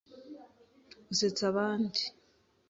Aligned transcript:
Gusetsa 1.07 1.43
abandi. 1.51 2.01